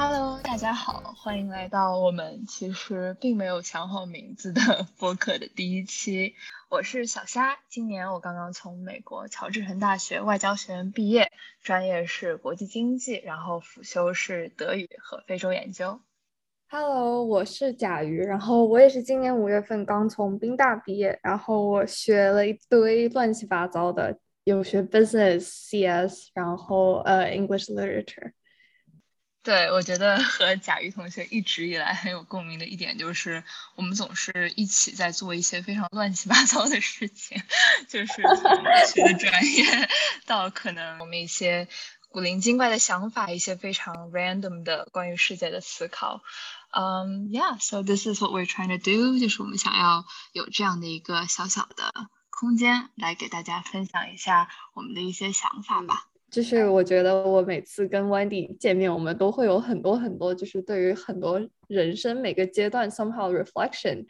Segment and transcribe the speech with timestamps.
[0.00, 4.60] Hello，大家好，欢迎来到我们其实并没有想好名字的
[4.96, 6.36] 播客的第一期。
[6.68, 11.32] 我是小虾，今年我刚刚从美国乔治城大学外交学院毕业，
[11.64, 16.00] 专业是国际经济，然后辅修是德语和非洲研究。
[16.68, 28.30] Hello，我是甲鱼，然后我也是今年五月份刚从宾大毕业，然后我学了一堆乱七八糟的，有学 Business、CS，然后呃 English Literature。
[29.48, 33.42] 对，我觉得和贾瑜同学一直以来很有共鸣的一点就是，
[33.76, 37.42] 我们总是一起在做一些非常乱七八糟的事情，
[37.88, 39.88] 就是从学的专业
[40.26, 41.66] 到可能我们一些
[42.10, 46.22] 古灵精怪的想法，一些非常 random 的关于世界的思考。
[46.70, 51.90] 嗯，Yeah，so this is what we're trying to do，就是我们想要有这样的一个小小的
[52.28, 56.07] 空间，来给大家分享一下我们的一些想法吧。
[56.30, 64.04] 就是我觉得我每次跟 Wendy 见面，我们都会有很多很多，就是对于很多人生每个阶段 somehow reflection，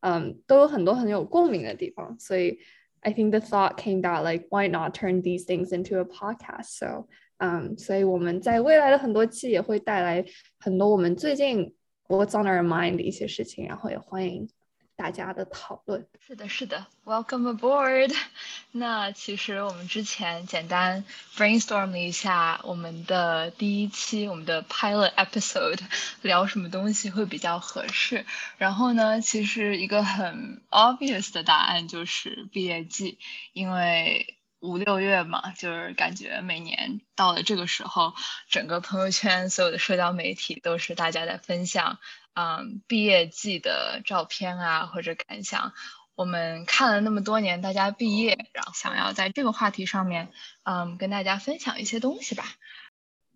[0.00, 2.16] 嗯，都有很多很有共鸣的地方。
[2.20, 2.58] 所以
[3.00, 6.78] I think the thought came that like why not turn these things into a podcast?
[6.78, 7.08] So，
[7.38, 10.24] 嗯，所以我们在未来的很多期也会带来
[10.60, 11.74] 很多我们最近
[12.06, 14.48] what's on our mind 的一些事情，然后也欢迎。
[14.96, 18.14] 大家的讨论是的，是的，Welcome aboard。
[18.70, 21.04] 那其实我们之前简单
[21.36, 25.80] brainstorm 了一下我们的第一期，我们的 pilot episode
[26.22, 28.24] 聊什么东西会比较合适。
[28.56, 33.18] 然后呢，其实一个很 obvious 的答案就是毕业季，
[33.52, 38.14] 因为五六月嘛，就是感觉每年到了这个时候，
[38.48, 41.98] 整个朋友圈所有的社交媒体都是大家在分享。
[42.34, 45.72] 嗯，毕业季的照片啊，或者感想，
[46.16, 50.28] 我们看了那么多年，大家毕业，然后想要在这个话题上面，
[50.64, 52.44] 嗯，跟大家分享一些东西吧。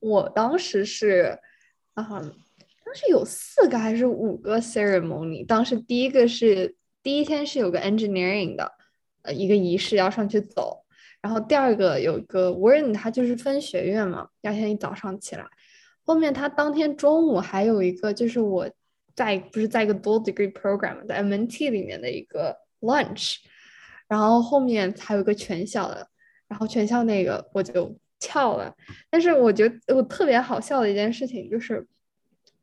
[0.00, 1.38] 我当时是，
[1.94, 2.34] 嗯，
[2.84, 8.72] 当时有四个还是五个 ceremony，当时第一个是第一天是有个 engineering 的，
[9.22, 10.84] 呃，一个仪式要上去走，
[11.20, 15.46] 然后第二个有一个 word，它就是分学院嘛，第二天一早上起来，
[16.02, 18.68] 后面他当天中午还有一个就是我。
[19.18, 23.38] 在不是在一个 dual degree program，在 MNT 里面的一个 lunch，
[24.06, 26.08] 然后后面还有一个全校的，
[26.46, 28.72] 然后全校那个我就翘了。
[29.10, 31.84] 但是我觉得我特别好笑的一件事情就是，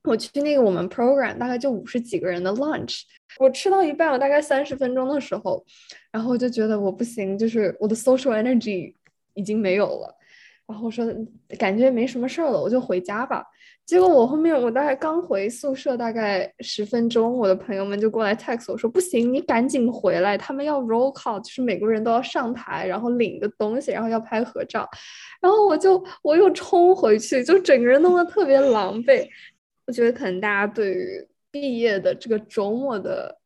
[0.05, 3.01] 我去那个我们 program 大概就五十几个人的 lunch，
[3.37, 5.61] 我吃到一半，我大概三十分钟的时候，
[6.09, 8.95] 然后我就觉得我不行，就是我的 social energy
[9.33, 10.14] 已经没有了，
[10.67, 11.05] 然后我说
[11.59, 13.45] 感觉没什么事儿了，我就回家吧。
[13.85, 24.89] 结果我后面我大概刚回宿舍大概十分钟，我的朋友们就过来 text 我说不行，你赶紧回来，他们要 roll call，就是每个人都要上台，然后领个东西，然后要拍合照，
[25.39, 29.23] 然后我就我又冲回去，就整个人弄得特别狼狈。
[29.85, 33.37] 我觉得可能大家对于毕业的这个周末的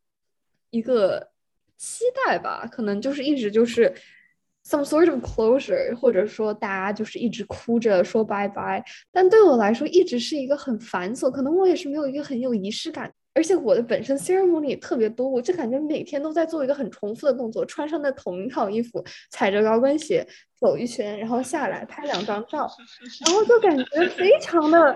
[0.69, 1.27] 一个
[1.75, 3.93] 期待吧，可能就是一直就是。
[4.69, 20.27] Some sort of closure，或者说大家就是一直哭着说拜拜，但对我来说一直是一个很繁琐，可能我也是没有一个很有仪式感，而且我的本身 ceremony 也特别多，我就感觉每天都在做一个很重复的动作，穿上那同一套衣服，踩着高跟鞋
[20.59, 22.69] 走一圈，然后下来拍两张照，
[23.25, 24.95] 然后就感觉非常的。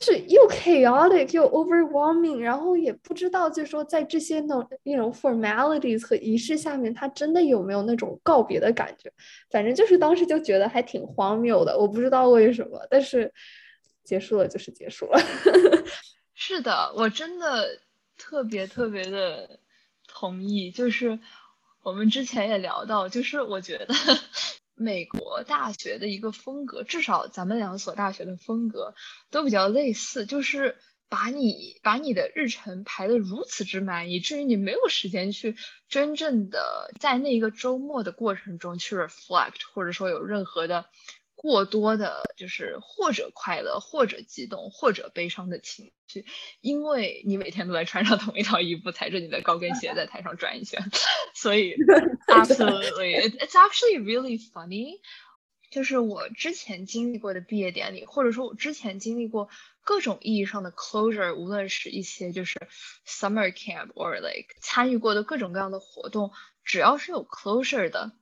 [0.00, 9.12] 是又 chaotic 又 overwhelming，然后也不知道，就是说在这些那那种 formalities 和仪式下面，他真的有没有那种告别的感觉？
[9.50, 13.32] 反正就是当时就觉得还挺荒谬的，我不知道为什么，但是
[14.02, 15.18] 结束了就是结束了。
[16.34, 17.80] 是的，我真的
[18.18, 19.58] 特别特别的
[20.08, 21.18] 同意，就是
[21.82, 23.94] 我们之前也聊到，就是我觉得。
[24.74, 28.94] 美国大学的一个风格，至少咱们两所大学的风格
[29.30, 30.76] 都比较类似，就是
[31.08, 35.56] 把你把你的日程排得如此之满，以至于你没有时间去
[35.88, 40.86] 真正的在那一个周末的过程中去 reflect，或者说有任何的。
[41.34, 46.24] 过多的，就是或者快乐，或者激动，或者悲伤的情绪，
[46.60, 50.80] 因为你每天都在穿上同一套衣服，踩着你的高跟鞋在台上转一圈，
[51.34, 51.74] 所以
[52.28, 55.00] absolutely，it's actually really funny。
[55.70, 59.48] 就是我之前经历过的毕业典礼，或者说我之前经历过
[59.82, 62.68] 各种意义上的 closure，无论是一些就是
[63.04, 66.30] summer camp or like 参与过的各种各样的活动，
[66.62, 68.12] 只要是有 closure 的，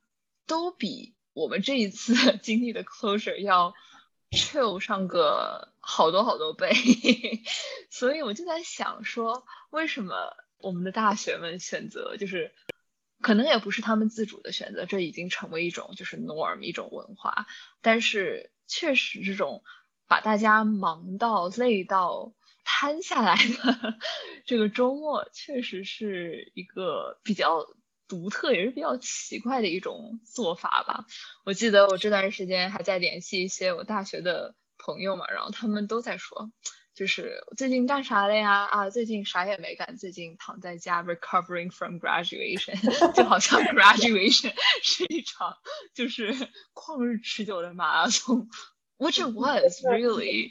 [0.46, 1.14] 都比。
[1.34, 3.74] 我们这一次 经历的 closure 要
[4.30, 6.72] chill 上个好多好多倍，
[7.90, 12.52] 所以我就在想说，为什么我们的大学们选择就是，
[13.20, 17.46] 可能也不是他们自主的选择，这已经成为一种就是 norm 一种文化，
[17.80, 19.64] 但是确实这种
[20.06, 22.32] 把大家忙到累到
[22.64, 23.98] 瘫下来的
[24.46, 27.66] 这个周末，确实是一个比较
[28.12, 31.06] 独特也是比较奇怪的一种做法吧。
[31.46, 36.52] 我记得我这段时间还在联系一些我大学的朋友嘛，然后他们都在说。
[36.94, 38.66] 就是最近干啥了呀？
[38.66, 42.76] 啊，最近啥也没干，最近躺在家 recovering from graduation，
[43.16, 44.52] 就好像 graduation
[44.84, 45.56] 是一场
[45.94, 46.34] 就是
[46.74, 48.46] 旷日持久的马拉松
[48.98, 50.50] ，which it was really。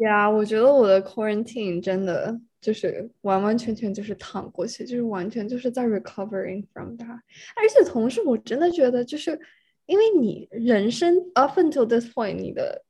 [0.00, 7.20] 呀，我觉得我的 quarantine 真的就是完完全全就是躺过去，就是完全就是在 recovering from that。
[7.56, 9.38] 而且同时，我真的觉得就是
[9.86, 12.84] 因为你人生 up until this point，你的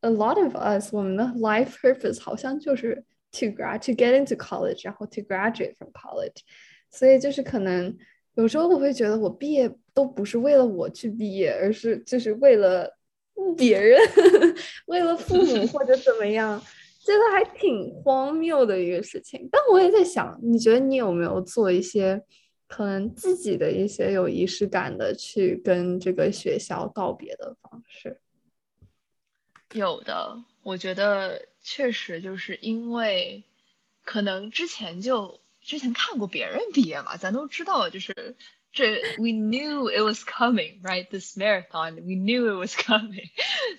[0.00, 5.74] a lot of us，我们的 life purpose 好像就是 to grad to get into college，然后 to graduate
[5.76, 6.40] from college，
[6.90, 7.96] 所以就是可能
[8.34, 12.90] 有时候我会觉得我毕业都不是为了我去毕业，而是就是为了
[13.55, 13.99] 别人，
[14.87, 16.59] 为了父母 或者怎么样，
[17.05, 19.47] 觉得还挺荒谬的一个事情。
[19.51, 22.21] 但我也在想，你觉得你有没有做一些
[22.67, 28.19] 可能自己的一些有仪式感的去跟这个学校告别的方式？
[29.73, 33.43] 有的，我觉得确实就是因为，
[34.03, 38.35] 可能之前就之前看过别人毕业嘛，咱都知道，就是这
[38.71, 43.29] 这 we knew it was coming right this marathon we knew it was coming，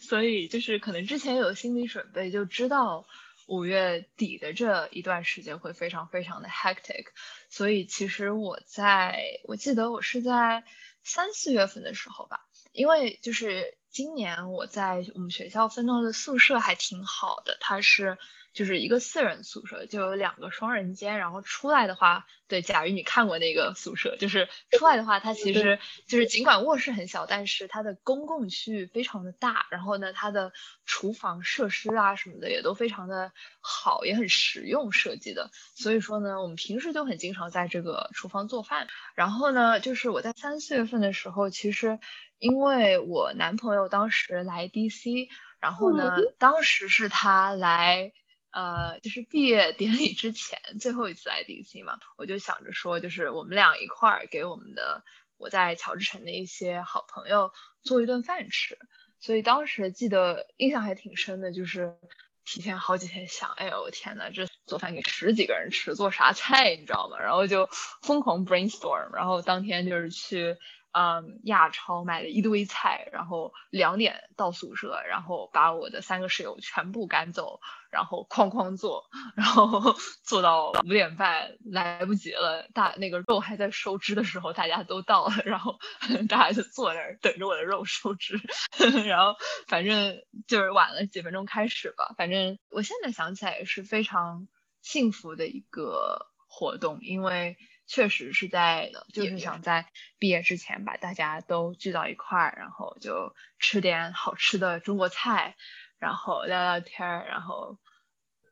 [0.01, 3.07] 所以就是可能之前有心理准备，就知道
[3.47, 7.07] 五月底的这一段时间会非常非常的 hectic，
[7.49, 10.65] 所以其实我在我记得我是在
[11.03, 12.41] 三四月份的时候吧，
[12.73, 13.77] 因为就是。
[13.93, 18.19] 今年我在我们学校分到的宿舍还挺好的，它是
[18.53, 30.53] 就是一个四人宿舍，就有两个双人间，然后出来的话，对，假如你看过那个宿舍，就是出来的话，它其实就是尽管卧室很小，但是它的公共区域非常的大，然后呢，它的
[30.85, 41.99] 厨房设施啊什么的也都非常的好，也很实用设计的，所以说呢，我们平时就很经常在这个厨房做饭，然后呢，就是我在三四月份的时候，其实。
[42.41, 45.29] 因为我男朋友当时来 DC，
[45.61, 48.13] 然后呢，当时是他来，
[48.53, 55.05] 呃，就是毕业典礼之前最后一次来 DC 嘛，我就想着说，就是我们俩一块儿给我们的
[55.37, 57.53] 我在乔治城的一些好朋友
[57.83, 58.79] 做一顿饭吃，
[59.21, 61.97] 所以当时记得印象还挺深的，就是
[62.45, 67.19] 提前好几天想，哎呦我天呐，这做饭给十几个人吃，做啥菜你知道吗？
[67.21, 67.69] 然后就
[68.03, 70.57] 疯狂 brainstorm，然后当天就是去。
[70.93, 77.61] 嗯，亚超买了一堆菜，然后两点到宿舍，然后把我的三个室友全部赶走，
[77.91, 79.05] 然后哐哐做，
[79.37, 79.95] 然后
[80.25, 85.79] 做到五点半，来不及了，大那个肉还在收汁的时候，大家都到了，然后
[86.29, 88.41] 大家就坐那儿等着我的肉收汁，
[89.07, 89.37] 然后
[89.69, 94.49] 反正就是晚了几分钟开始吧，反正我现在想起来也是非常
[94.83, 97.57] 幸福的一个活动，因为。
[97.93, 99.85] 确实是在的，就是想在
[100.21, 105.57] 毕业之前把大家都聚到一块儿，然后就吃点好吃的中国菜，
[105.99, 107.77] 然后聊聊天儿，然后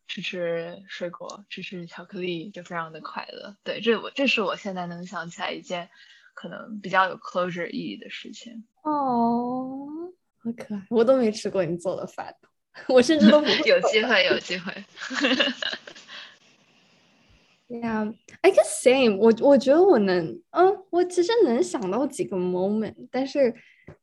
[0.09, 3.57] 吃吃水果，吃吃巧克力，就非常的快乐。
[3.63, 5.89] 对，这我这是我现在能想起来一件
[6.35, 8.67] 可能比较有 closure 意义的事情。
[8.83, 9.87] 哦，
[10.43, 10.83] 好可爱！
[10.91, 12.35] 我都没吃过你做的饭，
[12.89, 13.41] 我甚至都。
[13.65, 14.75] 有机会，有机会。
[17.70, 19.18] Yeah, I guess same.
[19.18, 23.52] 我我觉得我能，嗯，我其实能想到几个 moment，但是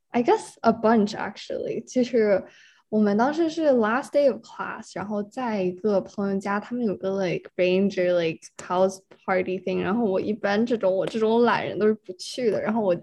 [0.09, 1.81] I guess a bunch actually。
[1.87, 2.43] 就是
[2.89, 9.81] 我们当时是 last day of class，然后在一个朋友家，他们有个 like ranger like house party thing。
[9.81, 12.61] 然后我一般这种我这种懒人都是不去的。
[12.61, 12.93] 然后我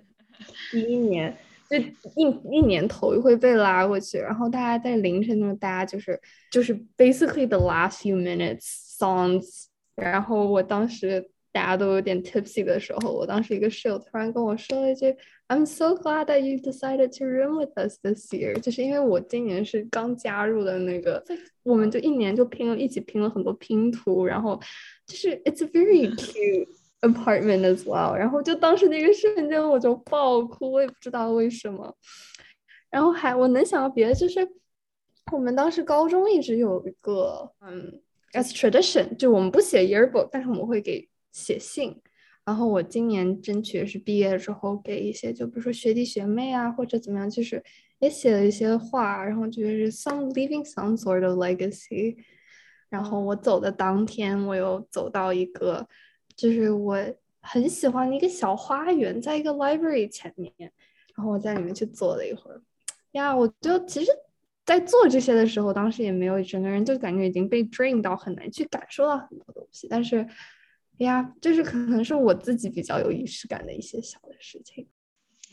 [0.70, 1.34] 第一年
[1.70, 6.20] 就一一年头一回被拉过去，然后大家在凌晨的时候，大家就是
[6.50, 8.66] 就是 basically the last few minutes
[8.98, 9.68] songs。
[9.95, 15.15] 然后我当时大家都有点 tipsy 的时候，我当时一个室友突然跟我说了一句
[15.47, 21.23] ：“I'm so glad that you decided to room with us this year。”就是因为我今年是刚加入的那个，
[21.61, 24.59] 我们就一年就拼了一起拼了很多拼图，然后
[25.05, 26.67] 就是 it's a very cute
[27.01, 28.15] apartment as well。
[28.15, 31.95] 然后就当时那个瞬间我就爆哭，我也不知道为什么。
[32.89, 34.47] 然后还我能想到别的，就是
[35.31, 38.01] 我们当时高中一直有一个嗯。
[38.33, 42.01] As tradition，就我们不写 yearbook，但是我们会给写信。
[42.45, 47.63] 然后我今年争取是毕业之后给一些，就比如说学弟学妹啊，或者怎么样，就是
[47.99, 52.17] 也写了一些话，然后就是 some leaving some sort of legacy。
[52.89, 55.87] 然后我走的当天，我又走到一个，
[56.35, 56.97] 就是我
[57.41, 60.53] 很喜欢的一个小花园，在一个 library 前面，
[61.15, 62.61] 然后我在里面去坐了一会儿。
[63.13, 64.11] 呀，我就其实
[64.65, 69.87] 在做这些的时候，当时也没有整个人就感觉已经被 drain 到，很难去感受到很多东西。
[69.89, 70.27] 但是，
[70.97, 74.87] 呀，就是可能是我自己比较有仪式感的一些小的事情。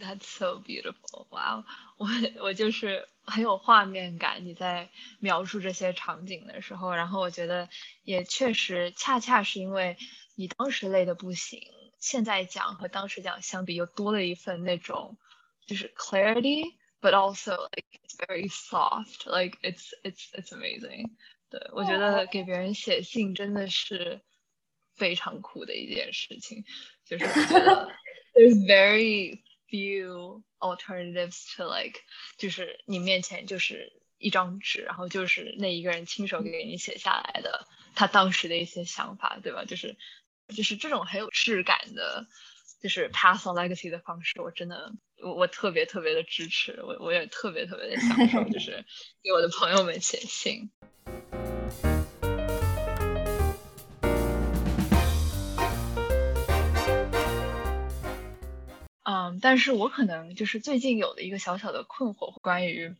[0.00, 1.26] That's so beautiful!
[1.29, 1.64] Wow，
[1.99, 2.09] 我
[2.43, 4.47] 我就是很有画面感。
[4.47, 4.88] 你在
[5.19, 7.69] 描述这些场景的时候，然后我觉得
[8.05, 9.99] 也确实，恰恰是因为
[10.37, 11.61] 你当时累的不行，
[11.99, 15.19] 现在讲和当时讲相比，又多了一份那种
[15.67, 16.64] 就是 clarity
[17.00, 19.26] clarity，but also like it's very soft.
[19.26, 21.11] Like it's it's it's amazing.
[21.50, 24.21] 对我觉得给别人写信真的是
[24.95, 26.64] 非常酷的一件事情，
[27.04, 27.88] 就是我觉得
[28.35, 32.00] there's very few alternatives to like，
[32.38, 37.66] 就是你面前就是一张纸，然后就是那一个人亲手给你写下来的
[37.97, 39.64] 他当时的一些想法，对吧？
[39.64, 39.97] 就是
[40.54, 42.26] 就是这种很有质感的，
[42.80, 48.84] 就是 pass on legacy 的方式，我真的我我特别特别的支持，我我也特别特别的享受，就是
[49.22, 50.70] 给我的朋友们写信。
[59.02, 62.94] 嗯，但是我可能就是最近有的一个小小的困惑，关于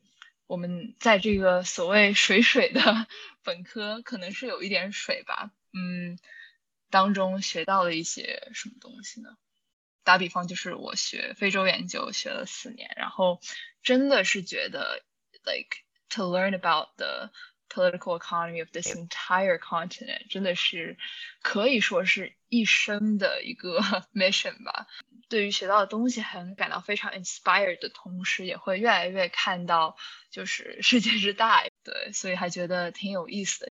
[0.46, 2.80] 我们在这个所谓水水的
[3.44, 6.18] 本科，可能是有一点水吧，嗯，
[6.90, 9.36] 当中学到了一些什么东西呢？
[10.04, 13.40] 打比方，就是我学非洲研究学了四年，然后
[13.83, 15.02] 真的是觉得
[15.45, 15.78] ，like
[16.09, 17.30] to learn about the
[17.69, 20.97] political economy of this entire continent，真的是
[21.42, 23.80] 可以说是一生的一个
[24.12, 24.87] mission 吧。
[25.28, 29.97] 对于学到的东西很感到非常 inspired 的同时，也会越来越看到
[30.28, 33.71] 就是世界之大，对，所以还觉得挺有意思的。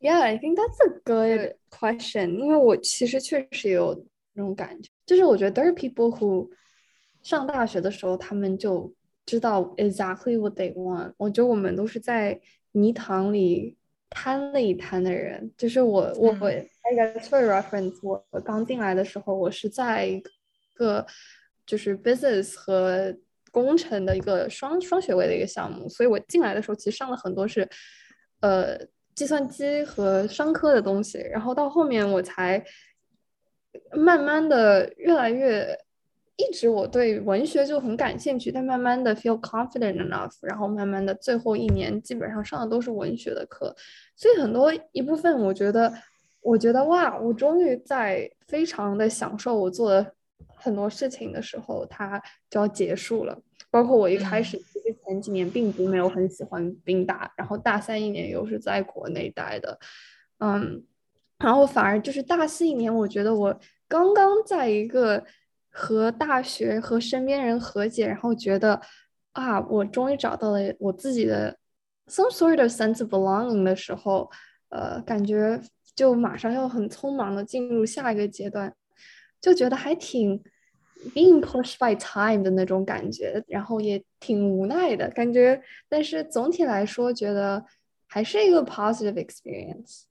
[0.00, 2.38] Yeah, I think that's a good question.
[2.40, 6.48] 因为我其实确实有那种感觉，就是我觉得 there are people who
[7.22, 8.92] 上大学的时候，他们就
[9.26, 11.12] 知道 exactly what they want。
[11.16, 12.40] 我觉得我们都是在
[12.72, 13.76] 泥塘里
[14.10, 15.52] 摊了一摊的人。
[15.56, 20.22] 就是我，我我 I guess for reference，我我刚进来的时候，我是在一。
[20.76, 21.06] 个
[21.64, 23.16] 就是 business 和
[23.52, 27.60] 工程的一个双双学位的一个项目，所以我进来的时候其实上了很多是
[28.40, 28.76] 呃
[29.14, 32.60] 计算机和商科的东西，然后到后面我才
[33.92, 35.78] 慢慢的越来越，
[36.36, 43.74] 一直我对文学就很感兴趣，但慢慢的 feel confident enough，然后慢慢的最后一年基本上上的都是文学的课，
[44.16, 45.92] 所以很多一部分我觉得
[46.40, 50.14] 我觉得哇，我终于在非常的享受我做的。
[50.56, 53.38] 很多事情的时候，它就要结束了。
[53.70, 59.78] 包括我一开始其实前几年并不没有很喜欢宾大，然后大三一年又是在国内待的，
[60.38, 60.82] 嗯，
[61.44, 65.22] 然后反而就是大四一年，我觉得我刚刚在一个
[65.70, 68.80] 和大学和身边人和解，然后觉得
[69.32, 71.58] 啊，我终于找到了我自己的
[72.06, 74.30] some sort of sense of belonging 的时候，
[74.70, 75.60] 呃，感觉
[75.94, 78.74] 就马上要很匆忙的进入下一个阶段，
[79.40, 80.42] 就觉得还挺。
[81.14, 87.62] being pushed by time 的那种感觉，然后也挺无奈的感觉，但是总体来说，觉得
[88.06, 90.04] 还是一个 positive experience。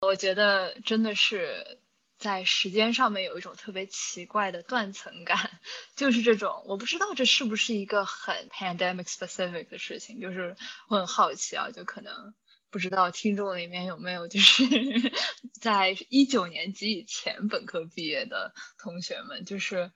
[0.00, 1.80] 我觉得真的是
[2.18, 5.60] 在时间上面有一种特别奇怪的断层感，
[5.96, 10.56] 就是这种，我不知道这是不是一个很 pandemic specific 的事情，就是
[10.88, 12.34] 我很好奇啊，就可能
[12.70, 14.64] 不知道听众里面有没有就是
[15.60, 19.90] 在一九年级以前本科毕业的同学们，就是。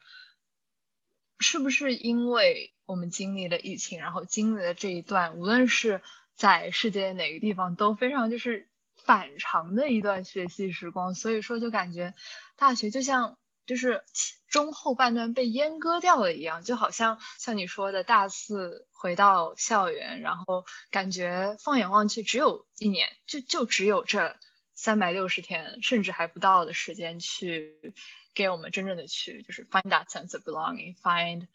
[1.44, 6.00] 是不是因为我们经历了疫情，然后经历了这一段，无论是
[6.36, 8.68] 在世界哪个地方都非常就是
[9.04, 12.14] 反常的一段学习时光，所以说就感觉
[12.56, 14.02] 大学就像就是
[14.48, 24.36] 中后半段被阉割掉了一样，就好像像你说的大四回到校园，然后感觉放眼望去只有一年，就就只有这
[24.74, 27.94] 三百六十天，甚至还不到的时间去。
[28.34, 31.48] 给我们真正的去就是 find that sense of belonging，find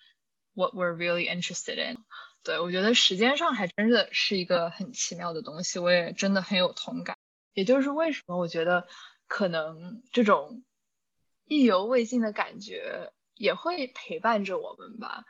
[0.53, 1.97] what we're really interested in。
[2.43, 7.16] 对我觉得时间上还真的是一个很奇妙的东西，我也真的很有同感。
[7.57, 8.87] 也就是为什么我觉得
[9.27, 10.63] 可能这种
[11.47, 15.23] 意犹未尽的感觉也会陪伴着我们吧。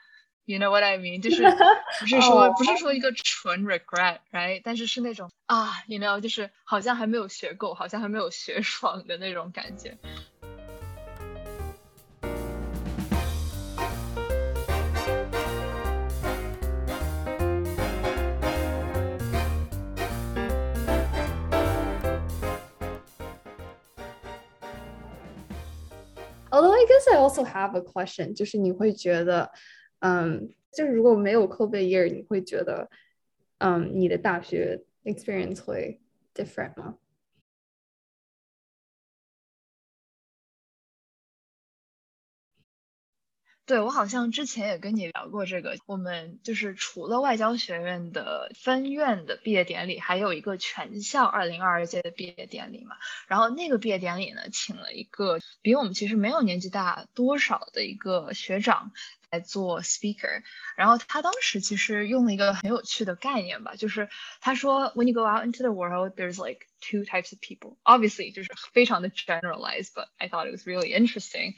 [0.43, 1.22] You know what I mean？
[1.22, 1.43] 就是
[2.01, 4.60] 不是说不是说一个纯 regret，right？
[4.62, 9.98] 但是是那种啊，you know，就是好像还没有学够，好像还没有学爽的那种感觉。
[27.07, 29.50] guess I also have a question，就是你会觉得，
[30.00, 32.88] 嗯，就是如果没有 COVID year，你会觉得
[33.59, 36.00] 嗯，你的大学 experience 会
[36.35, 36.97] different 吗？
[43.67, 52.95] 对我好像之前也跟你聊过这个，我们就是除了外交学院的分院的毕业典礼，还有一个全校二零二二届的毕业典礼嘛。
[53.27, 58.93] 然后那个毕业典礼呢，请了一个比我们其实没有年纪大多少的一个学长
[59.31, 60.43] 来做 speaker。
[60.77, 64.07] 然后他当时其实用了一个很有趣的概念吧，就是
[64.39, 67.75] 他说，When you go out into the world, there's like two types of people.
[67.83, 71.55] Obviously，就是非常的 generalized，but I thought it was really interesting.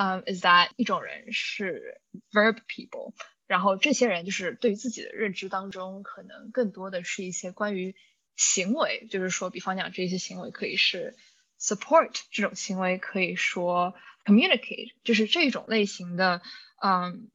[0.00, 2.00] 嗯，is that 一种人是
[2.30, 3.14] verb people，
[3.48, 7.96] 然后这些人就是对自己的认知当中，可能更多的是一些关于
[8.36, 11.16] 行为，就是说，比方讲这些行为可以是
[11.60, 13.92] support 这种行为，可以说
[14.24, 16.42] communicate，就是这种类型的
[16.80, 17.28] 嗯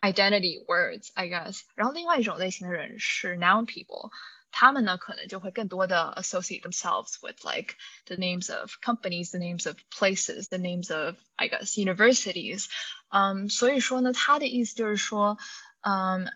[0.00, 1.64] identity words I guess。
[1.74, 4.10] 然后另外一种类型的人是 noun people。
[4.51, 7.75] 他们呢可能就会更多的 associate themselves with like
[8.05, 12.65] the names of companies, the names of places, the names of I guess universities。
[13.09, 15.37] 嗯，所以说呢，他的意思就是说，
[15.81, 16.31] 嗯，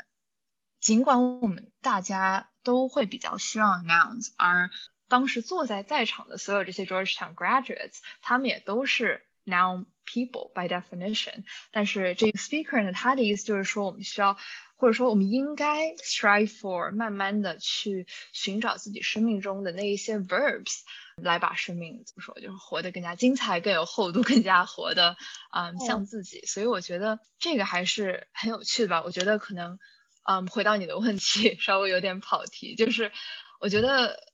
[0.79, 4.69] 尽管我们大家都会比较需要 nouns，而
[5.07, 11.44] 当时坐在在场的所有这些 Georgetown graduates，他们也都是 Noun people by definition。
[11.72, 14.38] 但是这个 speaker 呢，他的意思就是说，我们需要
[14.76, 20.80] 或者说，我们应该 strive for 慢慢的去寻找自己生命中的那一些 verbs，
[21.16, 25.16] 来把生命怎么说，就是活得更加精彩、更有厚度、 更加活的，
[25.54, 26.40] 嗯，像自己。
[26.46, 29.02] 所以我觉得这个还是很有趣的吧。
[29.04, 29.78] 我觉得可能，
[30.24, 33.12] 嗯，回到你的问题， 稍微有点跑题，就是
[33.60, 34.29] 我觉得。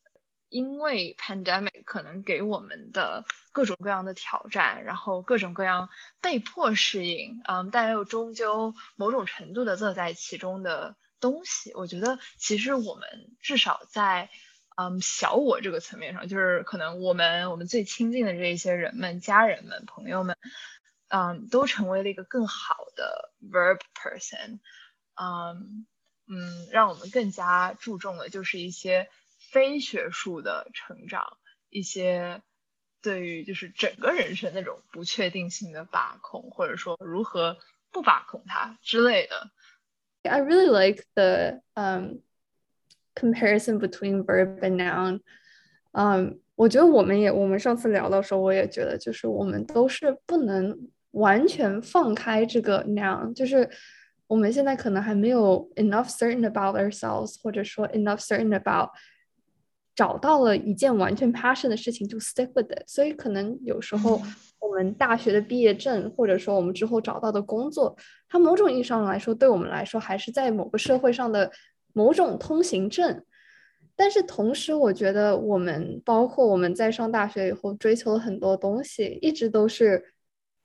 [0.49, 5.89] 因为 pandemic 可能给我们的各种各样的挑战，然后各种各样
[6.21, 14.31] 被迫适应，嗯，但又终究某种程度的乐在其中的东西，我觉得其实我们至少在
[14.77, 20.37] 嗯小我这个层面上，就是可能我们我们最亲近的这一些人们、家人们、朋友们，
[21.09, 24.61] 嗯，都成为了一个更好的 verb person，
[25.15, 25.87] 嗯
[26.29, 29.11] 嗯，让我们更加注重的就是一些。
[29.56, 31.38] 非学术的成长，
[31.70, 32.42] 一些
[33.02, 37.58] 对于就是整个人生那种不确定性的把控，或者说如何
[37.92, 39.52] 不把控它之类的。
[40.24, 42.22] I really like the um
[43.16, 45.22] comparison between verb and noun.
[45.94, 53.70] Um，我觉得我们也我们上次聊的时候，我也觉得就是我们都是不能完全放开这个 noun，就是
[54.28, 58.92] 我们现在可能还没有 enough certain about ourselves，或者说 enough certain about
[59.97, 64.21] 找到了一件完全 passion 的事情就 stick with it，所以可能有时候
[64.61, 67.97] 我们大学的毕业证，或者说我们之后找到的工作，
[68.29, 71.51] 它某种意义上来说，对我们来说还是在某个社会上的
[71.95, 73.25] 某种通行证。
[73.97, 80.13] 但是同时，我觉得我们包括我们在上大学以后追求了很多东西，一直都是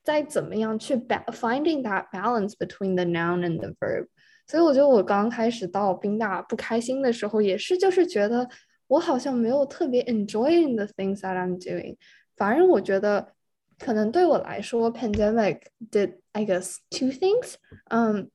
[0.03, 4.07] 在怎么样去 finding that balance between the noun and the verb。
[4.45, 8.49] 所以我觉得我刚开始到宾大不开心的时候，也是就是觉得。
[8.91, 11.95] 我好像没有特别 enjoying the things that I'm doing，
[12.35, 13.33] 反而我觉得
[13.79, 17.53] 可能对我来说，pandemic did I guess two things，
[17.89, 18.29] 嗯，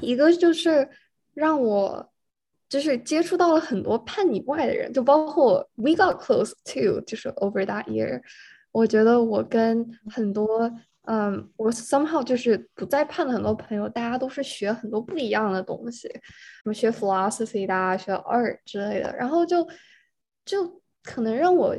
[0.00, 0.88] 一个就是
[1.34, 2.12] 让我
[2.68, 8.22] 就是接触到了很多叛逆外的人，就包括 we got close to，就是 over that year，
[8.70, 10.70] 我觉得我跟很多。
[11.04, 19.66] 嗯，我 somehow 就是不再盼的很多朋友，大家都是学很多不一样的东西，什么学 philosophy 的，学 art 之类的，然后就
[20.44, 21.74] 就可能让我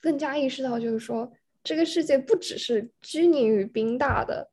[0.00, 1.32] 更加意识到，就是说
[1.62, 4.50] 这个世界不只是拘泥于宾大的。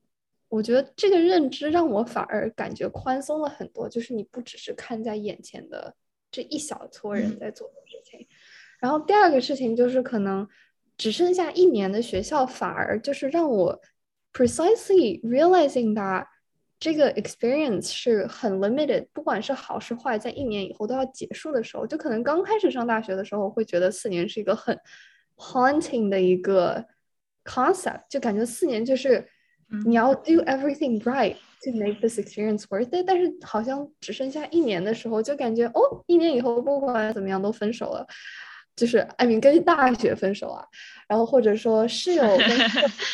[0.50, 5.96] 我觉得这个认知让我反而感觉宽松了很多，就是你不只是看在眼前的
[6.30, 8.28] 这一小撮人在做的事情。
[8.80, 10.48] 然后第二个事情就是可能
[10.96, 13.82] 只剩下一年的学校，反而就是让我。
[14.33, 16.27] precisely realizing that
[16.79, 24.79] 这个 experience 是很 limited，不管是好是坏，在一年以后都要结束的时候，就可能刚开始上大学的时候，会觉得四年是一个很
[25.37, 26.85] haunting 的一个
[27.45, 29.27] concept，就感觉四年就是
[29.87, 33.05] 你要 do everything right to make this experience worth it。
[33.07, 38.07] 但是好像只剩下一年的时候，就感觉哦，一年以后不管怎么样都分手了。
[38.76, 40.66] 就是艾米跟大学分手啊，
[41.08, 42.50] 然后或者说室友跟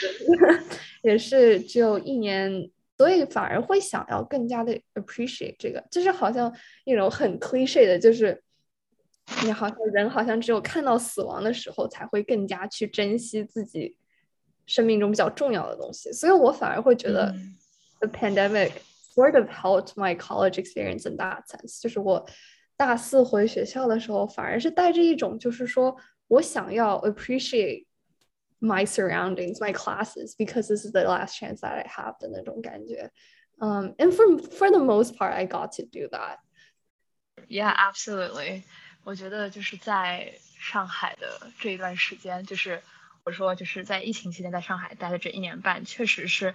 [1.03, 8.41] 也是只有一年，所以反而会想要更加的 appreciate 这个，就是好像一种很 cliche 的，就是
[9.43, 13.95] 你好像人好像只有看到死亡的时候才会更加去珍惜自己
[14.65, 17.35] 生命中比较重要的东西，所以我反而会觉得
[17.99, 18.71] the pandemic
[19.15, 22.25] sort of helped my college experience in that sense，就是我。
[22.77, 27.85] 大四回学校的时候，反而是带着一种就是说我想要 appreciate
[28.59, 33.11] my surroundings, my classes because this is the last chance that I have 的那种感觉。
[33.59, 36.37] 嗯、um,，and for for the most part, I got to do that.
[37.47, 38.63] Yeah, absolutely.
[39.03, 42.83] 我觉得就是在上海的这一段时间，就是
[43.23, 46.53] 我说就是在疫情期间在上海待的这一年半，确实是，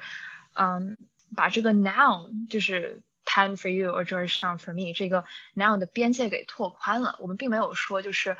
[0.54, 0.96] 嗯，
[1.34, 3.02] 把这个 now 就是
[3.32, 7.16] time for you or Georgetown for me 这个 now 的边界给拓宽了。
[7.20, 8.36] 我们并没有说就是，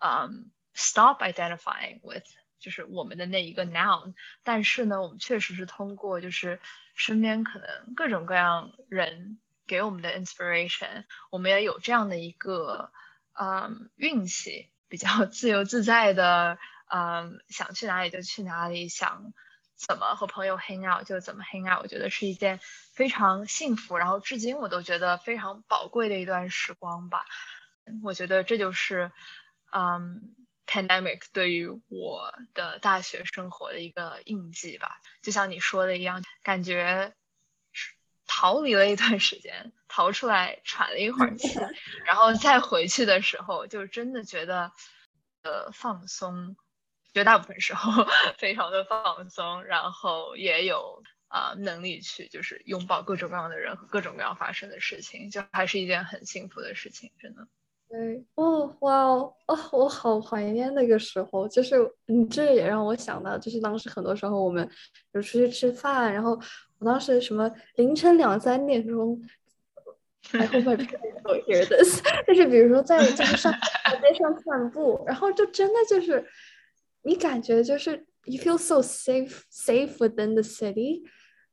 [0.00, 2.26] 嗯，stop identifying with
[2.58, 6.60] 就是我们的那一个 noun，但是呢，我们确实是通过就是
[6.94, 12.90] 身边可能各种各样人给我们的 inspiration，我们也有这样的一个。
[13.36, 19.32] 嗯，运气比较 自由自在的，嗯，想去哪里就去哪里，想
[19.76, 22.60] 怎么和朋友 hang out 就怎么 hang out，我觉得是一件
[22.92, 27.24] 非常幸福，然后至今我都觉得非常宝贵的一段时光吧。
[28.02, 29.12] 我觉得这就是，
[29.72, 30.34] 嗯
[30.66, 35.00] ，pandemic 对于我的大学生活的一个印记吧。
[35.22, 37.14] 就像你说的一样，感觉。
[38.26, 41.48] 逃离了一段时间，逃出来喘了一会儿气，
[42.06, 44.72] 然后再回去的时候，就真的觉得，
[45.42, 46.56] 呃，放松，
[47.14, 48.04] 绝大部分时候
[48.36, 57.46] 非常的放松，然后也有啊能力去就是拥抱各种各样的人和各种各样发生的事情，就还是一件很幸福的事情，真的。
[57.88, 64.68] 对，哦，哇哦，哦，我好怀念那个时候，就是你这也让我想到，就是当时很多时候我们
[65.12, 66.32] 有出去吃饭，然后
[66.78, 66.84] 我。
[66.84, 69.18] 当时什么凌晨两三点钟
[70.32, 72.02] ，I hope don't hear this。
[72.26, 76.28] 就是比如说在就是上街上散步，然后就真的就是
[77.04, 81.02] 你感觉就是 you feel so safe safe within the city，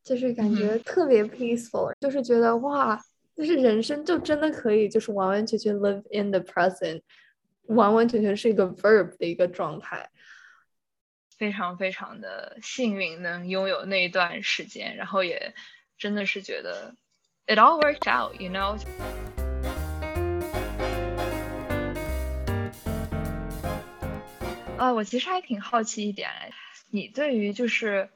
[0.03, 2.99] 就是感觉特别 peaceful，就是觉得哇，
[3.35, 7.01] 就是人生就真的可以就是完完全全 live in the present，
[7.67, 10.09] 完完全全是一个 verb 的一个状态。
[11.37, 15.53] 非常非常的幸运能拥有那一段时间，然后也
[15.97, 16.93] 真的是觉得
[17.47, 19.40] it all worked out，you know。
[24.81, 26.31] 啊，我其实还挺好奇一点，
[26.89, 28.09] 你对于就是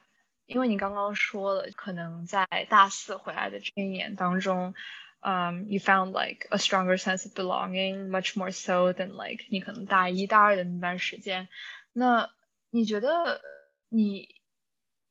[0.47, 4.73] 因为你刚刚说了，可能在大四回来的这一年当中，
[5.19, 11.47] 嗯，you found like a stronger sense of belonging，much more so than like 你可能大一大二的那段时间，
[11.93, 12.31] 那。
[12.71, 13.41] 你觉得
[13.87, 14.35] 你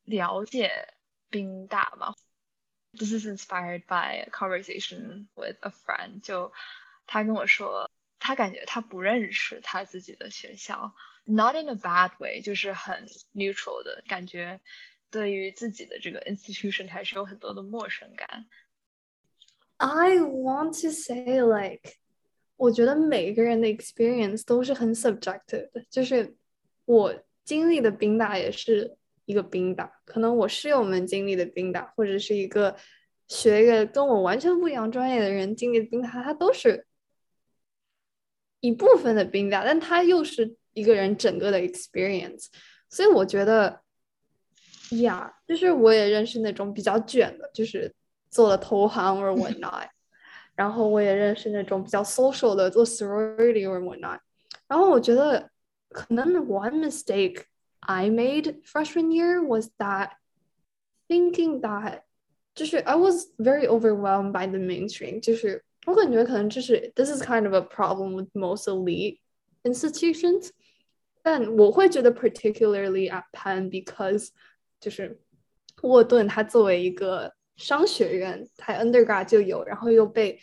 [0.03, 0.89] 了解
[1.31, 2.15] 宾大吗
[2.93, 6.21] ？This is inspired by a conversation with a friend。
[6.21, 6.53] 就
[7.07, 10.93] 他跟我说，他感觉他不认识他自己的学校
[11.25, 14.61] ，not in a bad way，就是很 neutral 的感觉，
[15.11, 18.47] 对于自己的这个 institution 还是有很多的陌生感。
[19.77, 21.97] I want to say like，
[22.57, 26.37] 我觉得每个人的 experience 都是很 subjective 的，就是
[26.85, 27.15] 我。
[27.45, 32.75] 经历的冰大也是一个冰大，可能我室友们经历的冰大，或者是一个
[33.29, 36.87] 学一个跟我完全不一样专业的人经历的冰大，它都是
[38.61, 42.48] 一部分的冰大，但它又是一个人整个的 experience。
[42.90, 43.82] 所以我觉得，
[45.02, 47.94] 呀，就是我也认识那种比较卷的，就是
[48.30, 49.88] 做了投行或者 whatnot，
[50.56, 54.20] 然后我也认识那种比较 social 的，做 sorority 或者 whatnot，
[54.68, 55.50] 然后我觉得。
[55.92, 57.46] 可能 one mistake
[57.80, 60.12] I made freshman year was that
[61.08, 62.04] thinking that
[62.54, 68.28] 就是 I was very overwhelmed by the mainstream，就是我感觉可能就是 this is kind of a problem with
[68.36, 69.18] most elite
[69.64, 70.52] institutions，
[71.25, 74.29] 但我会觉得 particularly at Penn because
[74.79, 75.19] 就是
[75.83, 80.39] 沃顿他作为一个商学院，他 undergrad 就有，然后又被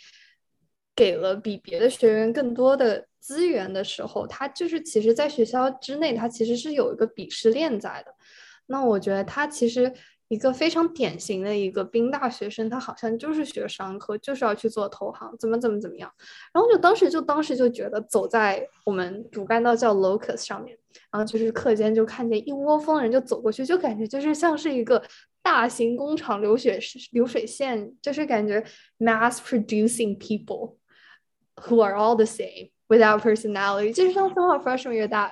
[0.95, 8.13] 给了比别的学员更多的资源的时候，他就是其实，在学校之内，他其实是有一个鄙视链在的。
[8.65, 9.93] 那我觉得他其实
[10.31, 16.09] 一个非常典型的一个宾大学生，他好像就是学商科，就是要去做投行，怎么怎么怎么样。
[16.53, 20.77] 然后就当时就当时就觉得，走在我们主干道叫 Locus 上面，
[21.11, 25.03] 然后就是课间就看见一窝蜂人就走过去，就感觉就是像是一个
[25.41, 26.79] 大型工厂流水
[27.11, 28.63] 流水线，就是感觉
[28.99, 30.77] mass producing people
[31.57, 32.71] who are all the same。
[32.87, 35.31] without personality，就是像 somehow freshman year that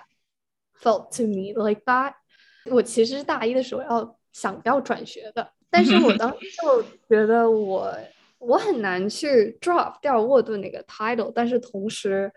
[0.81, 2.13] felt to me like that。
[2.71, 7.93] 我其实大一的时候要想要转学的，但是我当时 就觉得我
[8.37, 12.31] 我很难去 drop 掉沃顿那个 title，但是同时，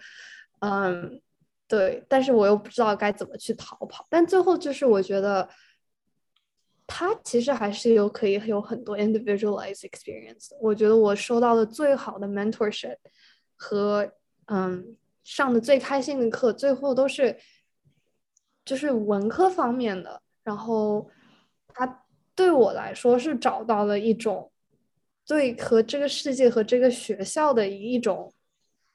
[0.61, 1.21] 嗯，
[1.69, 4.07] 对，但是我又不知道该怎么去逃跑。
[4.11, 5.49] 但最后就是我觉得，
[6.87, 10.51] 他其实还是有可以有很多 individualized experience。
[10.61, 12.97] 我觉得我收到的最好的 mentorship
[13.57, 14.13] 和
[14.47, 17.39] 嗯，上的最开心的课，最后都是
[18.65, 20.21] 就是文科方面的。
[20.43, 21.09] 然后，
[21.75, 22.05] 他
[22.35, 24.51] 对我来说是找到了一种
[25.27, 28.33] 对和这个世界和这个学校的一种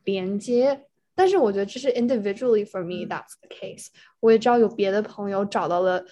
[0.03, 0.85] 连接。
[1.15, 3.87] 但是我觉得这是 individually for me that's the case。
[4.19, 6.05] 我也知道有别的朋友找到了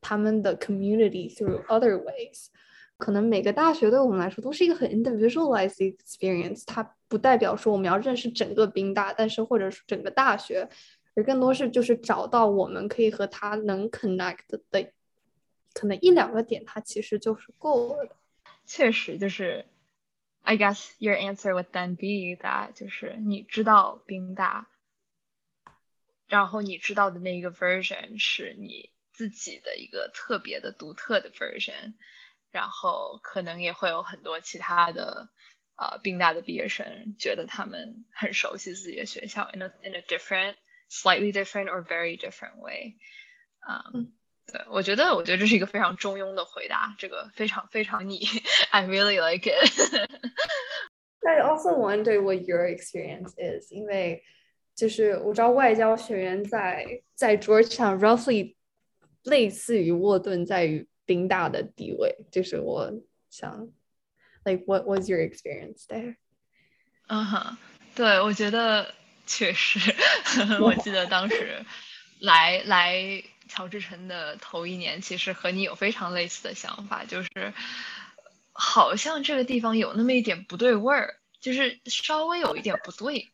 [0.00, 2.46] 他们的 community through other ways。
[2.96, 6.64] 可能每个大学对我们来说都是一个很 individualized experience。
[6.66, 10.68] 它不代表说我们要认识整个宾大，但是或者是整个大学，
[11.14, 14.38] 而更多是就是找到我们可以和他能 connect
[14.70, 14.90] 的，
[15.78, 18.16] 可能一两个点，它其实就是够了的。
[18.66, 19.64] 确实就是。
[20.40, 24.66] I guess your answer would then be that 就是你知道宾大，
[26.26, 31.92] 然后你知道的那个 version 是你自己的一个特别的、独特的 version，
[32.50, 35.28] 然后可能也会有很多其他的
[35.76, 40.54] 呃宾大的毕业生觉得他们很熟悉自己的学校，in a in a different,
[40.88, 42.96] slightly different or very different way，
[43.68, 44.14] 嗯。
[44.50, 48.26] 对，我觉得，我觉得这是一个非常中庸的回答，这个非常非常你
[48.70, 50.10] ，I really like it。
[51.20, 54.24] I also wonder what your experience is，因为
[54.74, 58.54] 就是我知道外交学院在在 Georgetown roughly
[59.24, 62.90] 类似于沃顿在于宾大的地位，就是我
[63.28, 63.68] 想
[64.44, 66.16] ，like what was your experience there？
[67.08, 67.56] 嗯哼，
[67.94, 68.94] 对，我觉得
[69.26, 69.94] 确实，
[70.60, 71.62] 我记得当时
[72.20, 73.22] 来来。
[73.50, 77.54] 乔治城的头一年，其实和你有非常类似的想法，就是
[78.52, 83.32] 好像这个地方有那么一点不对味儿，就是稍微有一点不对。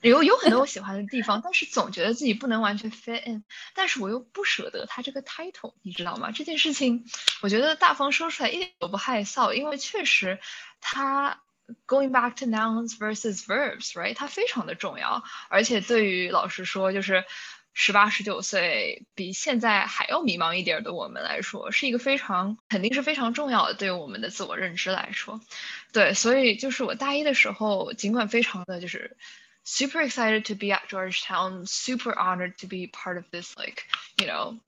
[0.00, 6.30] 有有很多我喜欢的地方，但是总觉得自己不能完全 fit in，但是我又不舍得他这个 title，你知道吗？
[6.30, 7.04] 这件事情，
[7.42, 10.40] 我觉得大方说出来一点都不害臊，因为确实
[10.80, 11.42] 他
[11.86, 14.14] going back to nouns versus verbs，right？
[14.14, 17.26] 它非常的重要，而且对于老师说，就是。
[17.72, 25.40] 十八十九岁，比现在还要迷茫一点的我们来说，是一个非常肯定是非常重要的，对我们的自我认知来说，
[25.92, 29.16] 对，所以就是我大一的时候，尽管非常的就是
[29.64, 33.84] super excited to be at Georgetown, super honored to be part of this like
[34.16, 34.58] you know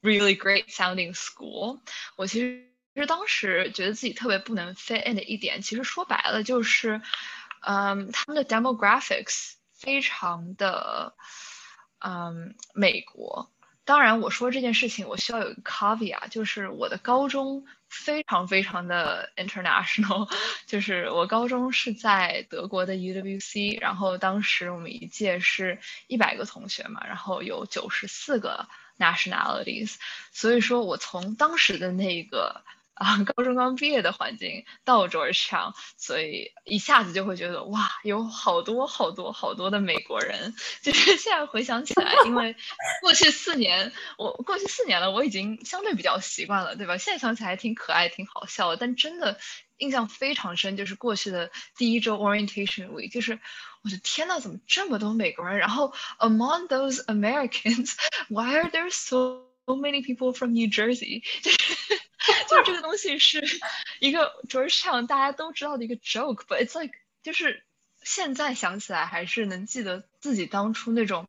[0.00, 1.80] really great sounding school，
[2.16, 7.02] 我其实其实当时觉得自己特别不能 fit in 的一点，其实说白了就是，
[7.60, 11.14] 嗯，他们的 demographics 非常的。
[12.04, 13.50] 嗯，美国。
[13.84, 20.30] 当然，我说这件事情，我需要有一个 caveat，就是我的高中非常非常的 international，
[20.66, 29.96] 就是我高中是在德国的 UWC，然后当时我们一届是一百个同学嘛，然后有九十四个 nationalities，
[30.32, 32.62] 所以说我从当时的那个。
[32.94, 40.54] 啊，高中刚毕业的环境到桌上所以一下子就会觉得哇，有好多好多好多的美国人。
[40.82, 42.54] 就是 现在回想起来，因为
[43.00, 46.96] 过去四年，我过去四年了，我已经相对比较习惯了，对吧？
[46.98, 48.76] 现在想起来挺可爱，挺好笑。
[48.76, 49.38] 但真的
[49.78, 53.40] 印象非常深，就是过去的第一周 orientation week，就是
[53.82, 55.58] 我的天呐，怎么这么多美国人？
[55.58, 61.22] 然后 among those Americans，why are there so many people from New Jersey？
[61.42, 61.58] 就是。
[62.48, 63.42] 就是这个东西是
[63.98, 67.64] 一个桌上大家都知道的一个 joke，but it's like 就是
[68.02, 71.26] 现在想起来还是能记得自己当初那种，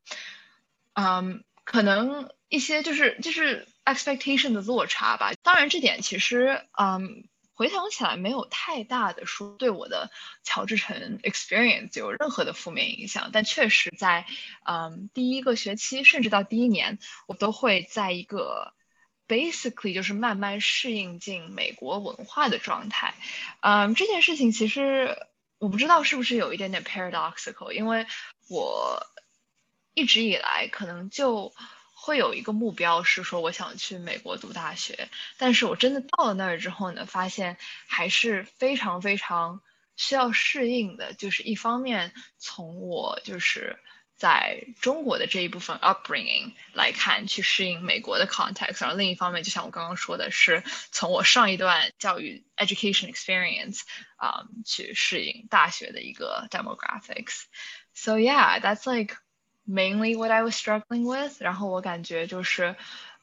[0.94, 5.32] 嗯，可能一些就是就是 expectation 的落差吧。
[5.42, 7.28] 当然这点其实嗯
[7.63, 10.12] 回想起来没有太大的说对我的
[10.43, 14.26] 乔治城 experience 有任何的负面影响，但确实在
[14.65, 18.73] 嗯第一个学期甚至到第一年，我都会在一个。
[19.26, 23.15] Basically 就是慢慢适应进美国文化的状态，
[23.62, 25.17] 嗯，这件事情其实
[25.60, 28.06] 我不知道是不是有一点点 paradoxical，因为
[28.49, 29.02] 我
[29.93, 31.54] 一直以来可能就
[32.04, 39.62] 会有一个目标是说我想去美国读大学，但是我真的到了那儿之后呢，发现还是非常非常
[39.96, 43.80] 需要适应的，就是一方面从我就是。
[44.16, 53.82] 在中国的这一部分 upbringing 来看，去适应美国的 context，然后另一方面，就像我刚刚说的是，从我上一段教育 education experience
[54.16, 57.46] 啊，去适应大学的一个 demographics。
[57.94, 59.18] So yeah, that's like
[59.67, 61.41] mainly what I was struggling with。
[61.41, 62.76] 然后我感觉就是，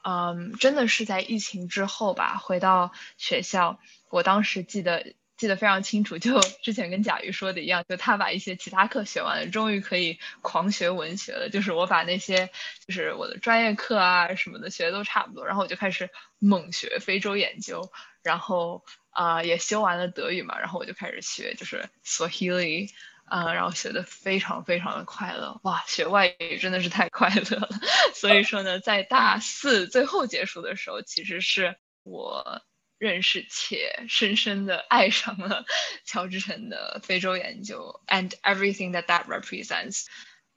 [0.03, 5.13] 嗯，真的是在疫情之后吧，回到学校，我当时记得。
[5.37, 11.49] 记得非常清楚，就之前跟贾瑜说的一样，就他把一些其他课学完了，终于可以狂学文学了。
[11.49, 12.51] 就是我把那些
[12.85, 22.91] 就是我的专业课啊什么的学的都差不多，然后我就开始猛学非洲研究，然后啊也修完了德语嘛，然后我就开始学就是 Swahili
[23.31, 27.69] 啊，然后学的非常非常的快乐，哇，学外语真的是太快乐了。
[28.13, 32.61] 所以说呢，在大四最后结束的时候，其实是我
[32.97, 35.63] 认识且深深的爱上了
[36.03, 40.07] 乔治城的非洲研究，and everything that that represents，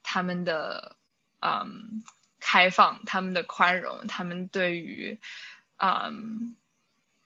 [0.03, 0.97] 他们的
[1.39, 2.03] 嗯
[2.41, 5.17] 开放，他们的宽容，他们对于
[5.77, 6.57] 嗯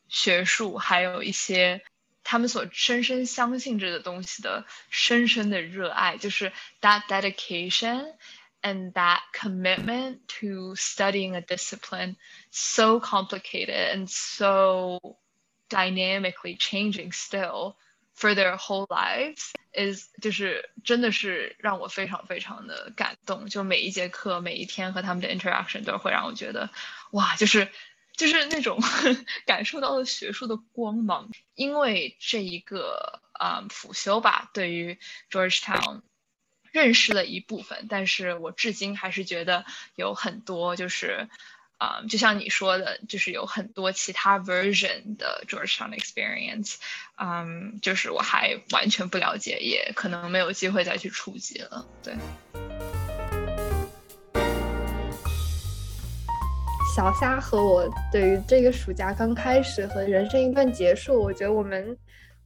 [0.10, 1.84] 学术还有一些。
[2.23, 8.15] 他们所深深相信着的东西的深深的热爱，就是 that dedication
[8.63, 12.17] and that commitment to studying a discipline
[12.51, 15.19] so complicated and so
[15.69, 17.77] dynamically changing still
[18.15, 23.49] for their whole lives is 就是真的是让我非常非常的感动。
[23.49, 26.71] 就每一节课，每一天和他们的 interaction 都会让我觉得，
[27.11, 27.69] 哇，就是
[28.20, 28.78] 就是那种
[29.48, 35.00] 感受到了学术的光芒，因为这一个啊辅修吧，对于
[35.32, 36.02] Georgetown
[36.74, 39.64] 认识了一部分，但是我至今还是觉得
[39.96, 41.30] 有很多就是
[41.78, 46.76] 啊，就像你说的，就是有很多其他 version 的 Georgetown experience，
[47.16, 52.14] 嗯，就是我还完全不了解，也可能没有机会再去触及了，对。
[56.96, 61.96] 小虾和我对于这个暑假刚开始和人生一段结束，我觉得我们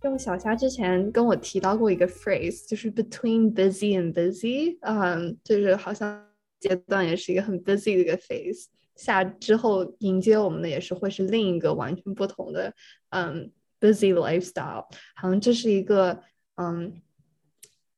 [0.04, 6.28] 用小虾之前跟我提到过一个 phrase，就是 between busy and busy，嗯，就是好像
[6.60, 12.72] 阶段也是一个很 busy 的一个 phase，下之后迎接我们的也是会是另一个完全不同的
[13.10, 16.20] 嗯 busy lifestyle，好像这是一个
[16.56, 17.02] 嗯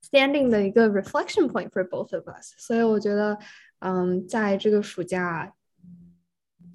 [0.10, 3.38] standing 的一个 reflection point for both of us，所以我觉得
[3.80, 5.52] 嗯在这个暑假。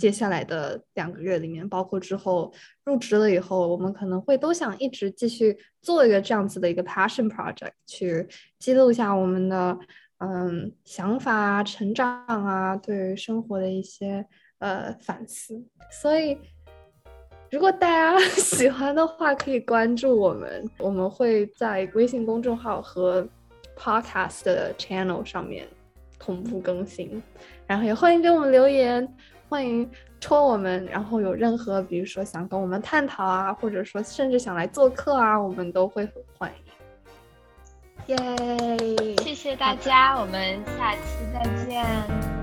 [0.00, 2.50] 接下来的两个月里面，包括之后
[2.84, 8.26] 入职了以后，我们可能会都想一直继续做一个这样子的一个 passion project，去
[8.58, 9.78] 记录一下我们的
[10.20, 14.24] 嗯想法啊、成长啊，对生活的一些
[14.58, 15.62] 呃反思。
[15.90, 16.38] 所以，
[17.50, 23.28] 如果大家 喜欢的话，可以关注我们，我们会在微信公众号和
[23.76, 25.68] podcast 的 channel 上面
[26.18, 27.22] 同步更新，
[27.66, 29.06] 然后也欢迎给我们留言。
[29.50, 36.48] 欢迎戳我们，然后有任何，比如说想跟我们探讨啊，或者说甚至想来做客啊，我们都会很欢
[38.06, 38.16] 迎。
[38.16, 39.16] 耶！
[39.24, 41.00] 谢谢大家，我们下期
[41.34, 42.39] 再见。